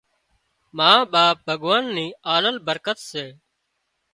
ما 0.77 0.89
ٻاپ 1.11 1.37
ڀڳوان 1.47 1.83
ني 1.95 2.07
آلل 2.35 2.55
برڪت 2.67 2.97
سي 3.09 3.25